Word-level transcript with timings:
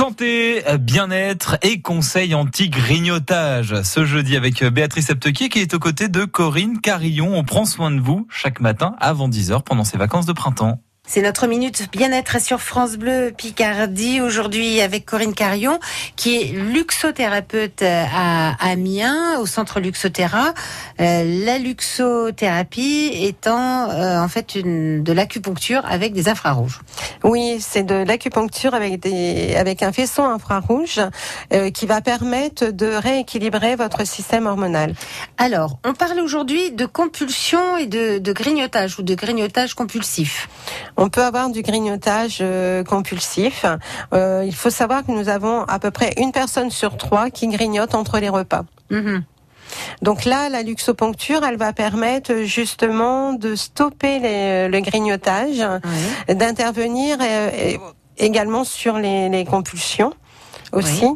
Santé, 0.00 0.62
bien-être 0.80 1.58
et 1.60 1.82
conseils 1.82 2.34
anti-grignotage. 2.34 3.82
Ce 3.82 4.06
jeudi 4.06 4.34
avec 4.34 4.64
Béatrice 4.64 5.10
Aptequier 5.10 5.50
qui 5.50 5.58
est 5.58 5.74
aux 5.74 5.78
côtés 5.78 6.08
de 6.08 6.24
Corinne 6.24 6.80
Carillon. 6.80 7.34
On 7.36 7.44
prend 7.44 7.66
soin 7.66 7.90
de 7.90 8.00
vous 8.00 8.26
chaque 8.30 8.60
matin 8.60 8.96
avant 8.98 9.28
10h 9.28 9.62
pendant 9.62 9.84
ses 9.84 9.98
vacances 9.98 10.24
de 10.24 10.32
printemps. 10.32 10.80
C'est 11.12 11.22
notre 11.22 11.48
minute 11.48 11.90
bien-être 11.90 12.40
sur 12.40 12.60
France 12.60 12.96
Bleu 12.96 13.32
Picardie 13.36 14.20
aujourd'hui 14.20 14.80
avec 14.80 15.04
Corinne 15.04 15.34
Carion 15.34 15.80
qui 16.14 16.36
est 16.36 16.44
luxothérapeute 16.52 17.82
à 17.82 18.54
Amiens 18.60 19.40
au 19.40 19.46
centre 19.46 19.80
Luxothéra. 19.80 20.54
Euh, 21.00 21.44
la 21.44 21.58
luxothérapie 21.58 23.10
étant 23.24 23.90
euh, 23.90 24.20
en 24.20 24.28
fait 24.28 24.54
une, 24.54 25.02
de 25.02 25.12
l'acupuncture 25.12 25.82
avec 25.84 26.12
des 26.12 26.28
infrarouges. 26.28 26.80
Oui, 27.24 27.56
c'est 27.58 27.82
de 27.82 27.96
l'acupuncture 27.96 28.74
avec 28.74 29.00
des 29.00 29.56
avec 29.56 29.82
un 29.82 29.90
faisceau 29.90 30.22
infrarouge 30.22 31.00
euh, 31.52 31.72
qui 31.72 31.86
va 31.86 32.02
permettre 32.02 32.70
de 32.70 32.86
rééquilibrer 32.86 33.74
votre 33.74 34.06
système 34.06 34.46
hormonal. 34.46 34.94
Alors, 35.38 35.80
on 35.84 35.92
parle 35.92 36.20
aujourd'hui 36.20 36.70
de 36.70 36.86
compulsion 36.86 37.76
et 37.78 37.86
de, 37.86 38.18
de 38.18 38.32
grignotage 38.32 39.00
ou 39.00 39.02
de 39.02 39.16
grignotage 39.16 39.74
compulsif. 39.74 40.48
On 41.00 41.08
peut 41.08 41.24
avoir 41.24 41.48
du 41.48 41.62
grignotage 41.62 42.38
euh, 42.42 42.84
compulsif. 42.84 43.64
Euh, 44.12 44.44
il 44.46 44.54
faut 44.54 44.68
savoir 44.70 45.04
que 45.04 45.10
nous 45.12 45.28
avons 45.30 45.62
à 45.64 45.78
peu 45.78 45.90
près 45.90 46.12
une 46.18 46.30
personne 46.30 46.70
sur 46.70 46.96
trois 46.98 47.30
qui 47.30 47.48
grignote 47.48 47.94
entre 47.94 48.18
les 48.20 48.28
repas. 48.28 48.64
Mhm. 48.90 49.24
Donc 50.02 50.24
là, 50.24 50.48
la 50.50 50.62
luxoponcture, 50.62 51.42
elle 51.44 51.56
va 51.56 51.72
permettre 51.72 52.42
justement 52.42 53.32
de 53.32 53.54
stopper 53.54 54.18
les- 54.18 54.68
le 54.68 54.80
grignotage, 54.80 55.62
d'intervenir 56.28 57.16
euh, 57.20 57.50
également 58.18 58.64
sur 58.64 58.98
les, 58.98 59.28
les 59.28 59.44
compulsions 59.44 60.12
aussi. 60.72 61.06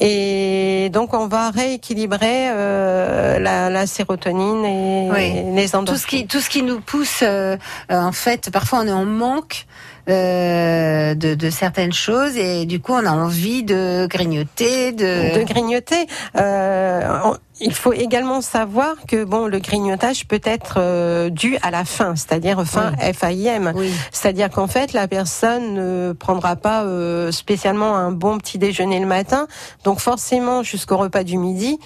Et 0.00 0.88
donc 0.92 1.12
on 1.14 1.26
va 1.28 1.50
rééquilibrer 1.50 2.48
euh, 2.50 3.31
la, 3.42 3.68
la 3.70 3.86
sérotonine 3.86 4.64
et 4.64 5.08
Oui. 5.12 5.54
les 5.54 5.74
endorphines. 5.76 5.94
Tout 5.94 6.00
ce 6.00 6.06
qui 6.06 6.26
tout 6.26 6.40
ce 6.40 6.48
qui 6.48 6.62
nous 6.62 6.80
pousse 6.80 7.20
euh, 7.22 7.56
euh, 7.90 8.00
en 8.00 8.12
fait 8.12 8.50
parfois 8.50 8.80
on 8.82 8.86
est 8.86 8.92
en 8.92 9.04
manque 9.04 9.66
euh, 10.08 11.14
de, 11.14 11.34
de 11.34 11.50
certaines 11.50 11.92
choses 11.92 12.36
et 12.36 12.64
du 12.66 12.80
coup 12.80 12.92
on 12.92 13.06
a 13.06 13.10
envie 13.12 13.62
de 13.62 14.06
grignoter 14.08 14.92
de, 14.92 15.38
de 15.38 15.42
grignoter. 15.44 16.06
Euh, 16.36 17.18
on- 17.24 17.36
il 17.60 17.72
faut 17.74 17.92
également 17.92 18.40
savoir 18.40 18.94
que 19.06 19.24
bon, 19.24 19.46
le 19.46 19.58
grignotage 19.58 20.26
peut 20.26 20.40
être 20.44 20.74
euh, 20.78 21.30
dû 21.30 21.58
à 21.62 21.70
la 21.70 21.84
faim, 21.84 22.14
c'est-à-dire 22.16 22.64
faim 22.64 22.92
F-A-I-M. 23.00 23.72
oui 23.76 23.92
C'est-à-dire 24.10 24.50
qu'en 24.50 24.66
fait, 24.66 24.92
la 24.92 25.06
personne 25.06 25.74
ne 25.74 26.12
prendra 26.12 26.56
pas 26.56 26.82
euh, 26.82 27.30
spécialement 27.30 27.96
un 27.96 28.10
bon 28.10 28.38
petit 28.38 28.58
déjeuner 28.58 28.98
le 29.00 29.06
matin, 29.06 29.46
donc 29.84 30.00
forcément 30.00 30.62
jusqu'au 30.62 30.96
repas 30.96 31.22
du 31.24 31.36
midi. 31.38 31.78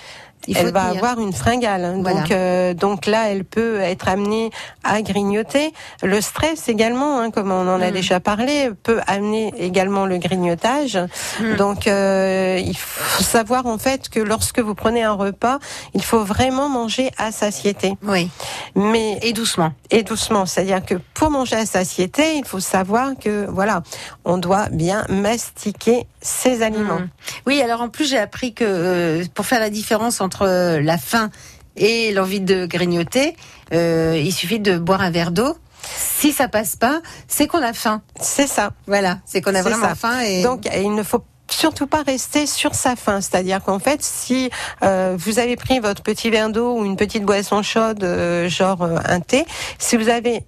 Il 0.49 0.57
elle 0.57 0.71
va 0.71 0.91
tenir. 0.91 1.03
avoir 1.05 1.19
une 1.19 1.33
fringale. 1.33 1.97
Voilà. 2.03 2.21
Donc, 2.21 2.31
euh, 2.31 2.73
donc 2.75 3.07
là, 3.07 3.31
elle 3.31 3.45
peut 3.45 3.81
être 3.81 4.07
amenée 4.07 4.51
à 4.85 5.03
grignoter. 5.03 5.73
Le 6.05 6.21
stress 6.21 6.69
également, 6.69 7.19
hein, 7.19 7.31
comme 7.33 7.51
on 7.51 7.67
en 7.69 7.81
a 7.81 7.91
Mm. 7.91 7.95
déjà 7.95 8.21
parlé, 8.21 8.71
peut 8.85 9.01
amener 9.09 9.53
également 9.59 10.07
le 10.07 10.19
grignotage. 10.19 10.99
Mm. 11.41 11.57
Donc, 11.57 11.89
euh, 11.89 12.61
il 12.65 12.77
faut 12.77 13.25
savoir 13.25 13.67
en 13.67 13.79
fait 13.79 14.09
que 14.09 14.21
lorsque 14.21 14.61
vous 14.61 14.75
prenez 14.77 15.03
un 15.03 15.15
repas, 15.15 15.56
il 15.95 16.03
faut 16.03 16.25
vraiment 16.25 16.69
manger 16.69 17.11
à 17.19 17.33
satiété. 17.33 17.95
oui 18.03 18.29
Mais 18.75 19.19
et 19.23 19.33
doucement 19.33 19.73
et 19.91 20.03
doucement. 20.03 20.47
C'est-à-dire 20.47 20.85
que 20.85 20.95
pour 21.15 21.31
manger 21.31 21.57
à 21.57 21.67
satiété, 21.67 22.37
il 22.37 22.45
faut 22.45 22.61
savoir 22.61 23.13
que 23.19 23.47
voilà, 23.49 23.83
on 24.25 24.39
doit 24.39 24.69
bien 24.71 25.05
mastiquer 25.09 26.07
ses 26.21 26.63
aliments. 26.63 26.99
Mm. 27.01 27.09
oui 27.47 27.63
alors 27.63 27.81
en 27.81 27.89
plus 27.89 28.07
j'ai 28.09 28.19
appris 28.19 28.53
que 28.55 28.65
euh, 28.65 29.25
pour 29.35 29.47
faire 29.47 29.61
la 29.61 29.71
différence 29.71 30.21
entre 30.21 30.43
euh, 30.43 30.81
la 30.81 30.99
faim 30.99 31.31
et 31.77 32.13
l'envie 32.13 32.41
de 32.41 32.67
grignoter 32.67 33.37
euh, 33.73 34.21
il 34.23 34.33
suffit 34.33 34.59
de 34.61 34.79
boire 34.79 35.03
un 35.03 35.11
verre 35.11 35.31
d'eau 35.31 35.57
si 35.97 36.33
ça 36.33 36.49
passe 36.49 36.75
pas 36.77 37.01
c'est 37.29 37.47
qu'on 37.47 37.63
a 37.63 37.73
faim 37.73 38.03
C'est 38.21 38.47
ça. 38.49 38.73
voilà 38.87 39.19
c'est 39.25 39.41
qu'on 39.41 39.55
a 39.55 39.63
vraiment 39.63 39.89
ça. 39.89 39.95
faim 39.95 40.21
et 40.21 40.43
Donc 40.43 40.69
il 40.75 40.95
ne 40.95 41.03
faut 41.03 41.23
surtout 41.51 41.87
pas 41.87 42.03
rester 42.03 42.47
sur 42.47 42.75
sa 42.75 42.97
faim, 42.97 43.21
c'est-à-dire 43.21 43.63
qu'en 43.63 43.79
fait, 43.79 44.03
si 44.03 44.51
euh, 44.83 45.17
vous 45.19 45.39
avez 45.39 45.57
pris 45.57 45.79
votre 45.81 46.03
petit 46.03 46.31
verre 46.31 46.51
d'eau 46.51 46.79
ou 46.79 46.85
une 46.85 46.97
petite 46.97 47.25
boisson 47.25 47.63
chaude, 47.63 48.03
euh, 48.05 48.49
genre 48.49 48.83
euh, 48.83 48.97
un 49.07 49.21
thé, 49.21 49.47
si 49.79 49.97
vous 49.97 50.09
avez 50.09 50.45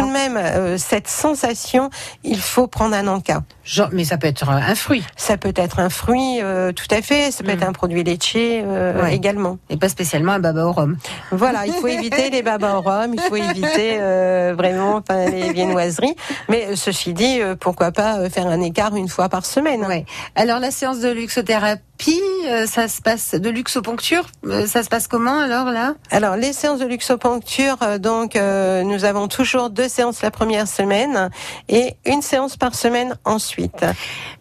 tout 0.00 0.06
de 0.06 0.12
même 0.12 0.36
euh, 0.36 0.78
cette 0.78 1.08
sensation, 1.08 1.90
il 2.22 2.38
faut 2.40 2.66
prendre 2.66 2.94
un 2.94 3.06
encas. 3.08 3.42
genre 3.64 3.88
mais 3.92 4.04
ça 4.04 4.16
peut 4.18 4.26
être 4.26 4.48
un 4.48 4.74
fruit 4.74 5.04
Ça 5.16 5.36
peut 5.36 5.52
être 5.56 5.78
un 5.80 5.88
fruit, 5.88 6.40
euh, 6.42 6.72
tout 6.72 6.86
à 6.90 7.00
fait. 7.02 7.30
Ça 7.30 7.42
peut 7.44 7.50
Mm. 7.52 7.54
être 7.56 7.68
un 7.68 7.72
produit 7.72 8.02
laitier 8.04 8.62
euh, 8.66 9.02
Ouais. 9.02 9.14
également. 9.14 9.58
et 9.70 9.76
pas 9.76 9.88
spécialement 9.88 10.32
un 10.32 10.38
baba 10.38 10.64
au 10.66 10.72
rhum 10.72 10.96
Voilà, 11.32 11.66
il 11.66 11.72
faut 11.72 11.86
éviter 11.88 12.30
les 12.30 12.42
babas 12.42 12.74
au 12.76 12.80
rhum, 12.80 13.14
il 13.14 13.20
faut 13.20 13.36
éviter 13.36 13.98
euh, 14.00 14.54
vraiment 14.56 15.02
les 15.30 15.52
viennoiseries. 15.52 16.16
Mais 16.48 16.66
euh, 16.70 16.76
ceci 16.76 17.12
dit, 17.14 17.40
euh, 17.40 17.54
pourquoi 17.58 17.92
pas 17.92 18.28
faire 18.30 18.46
un 18.46 18.60
écart 18.60 18.94
une 18.96 19.08
fois 19.08 19.28
par 19.28 19.46
semaine. 19.46 19.84
Ouais. 19.86 20.04
Alors 20.34 20.58
la 20.60 20.70
séance 20.70 21.00
de 21.00 21.08
luxothérapie, 21.10 21.82
euh, 22.12 22.66
ça 22.66 22.88
se 22.88 23.00
passe 23.00 23.34
de 23.34 23.50
luxoponcture, 23.50 24.26
euh, 24.46 24.66
ça 24.66 24.82
se 24.82 24.88
passe 24.88 25.08
comment 25.08 25.38
alors 25.38 25.70
là? 25.70 25.94
Alors 26.10 26.36
les 26.36 26.52
séances 26.52 26.80
de 26.80 26.86
luxoponcture, 26.86 27.76
euh, 27.82 27.98
donc 27.98 28.36
euh, 28.36 28.82
nous 28.82 29.04
avons 29.04 29.28
toujours 29.28 29.70
deux 29.70 29.88
séances 29.88 30.22
la 30.22 30.30
première 30.30 30.68
semaine 30.68 31.30
et 31.68 31.94
une 32.04 32.22
séance 32.22 32.56
par 32.56 32.74
semaine 32.74 33.16
ensuite. 33.24 33.84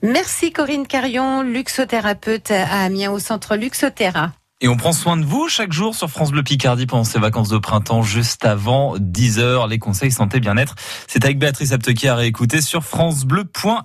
Merci 0.01 0.51
Corinne 0.51 0.87
Carion, 0.87 1.41
luxothérapeute 1.41 2.51
à 2.51 2.83
Amiens 2.83 3.11
au 3.11 3.19
centre 3.19 3.55
Luxothéra. 3.55 4.31
Et 4.63 4.69
on 4.69 4.77
prend 4.77 4.93
soin 4.93 5.17
de 5.17 5.25
vous 5.25 5.49
chaque 5.49 5.73
jour 5.73 5.93
sur 5.93 6.09
France 6.09 6.31
Bleu 6.31 6.41
Picardie 6.41 6.85
pendant 6.85 7.03
ces 7.03 7.19
vacances 7.19 7.49
de 7.49 7.57
printemps, 7.57 8.01
juste 8.01 8.45
avant 8.45 8.95
10h. 8.95 9.67
Les 9.69 9.77
conseils 9.77 10.11
santé 10.11 10.39
bien-être, 10.39 10.75
c'est 11.07 11.25
avec 11.25 11.37
Béatrice 11.37 11.73
Aptequier 11.73 12.07
à 12.07 12.15
réécouter 12.15 12.61
sur 12.61 12.81
francebleu.fr. 12.81 13.83